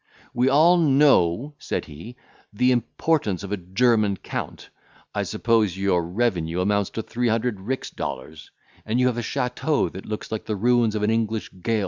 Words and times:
"We 0.33 0.49
all 0.49 0.77
know," 0.77 1.53
said 1.59 1.85
he, 1.85 2.15
"the 2.51 2.71
importance 2.71 3.43
of 3.43 3.51
a 3.51 3.57
German 3.57 4.17
count; 4.17 4.69
I 5.13 5.21
suppose 5.21 5.77
your 5.77 6.03
revenue 6.03 6.59
amounts 6.59 6.89
to 6.97 7.03
three 7.03 7.27
hundred 7.27 7.59
rix 7.59 7.91
dollars; 7.91 8.49
and 8.83 8.99
you 8.99 9.05
have 9.05 9.19
a 9.19 9.21
chateau 9.21 9.89
that 9.89 10.07
looks 10.07 10.31
like 10.31 10.45
the 10.45 10.55
ruins 10.55 10.95
of 10.95 11.03
an 11.03 11.11
English 11.11 11.49
gaol. 11.49 11.79